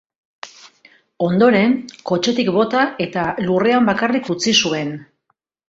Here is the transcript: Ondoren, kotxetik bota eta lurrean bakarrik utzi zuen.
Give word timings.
Ondoren, 1.25 1.75
kotxetik 2.13 2.51
bota 2.57 2.87
eta 3.07 3.27
lurrean 3.45 3.89
bakarrik 3.93 4.35
utzi 4.37 4.59
zuen. 4.67 4.95